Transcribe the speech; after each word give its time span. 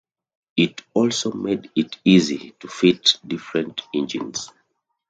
It 0.57 0.81
also 0.95 1.31
made 1.31 1.69
it 1.75 1.99
easy 2.03 2.55
to 2.59 2.67
fit 2.67 3.19
different 3.27 3.81
engines. 3.93 4.49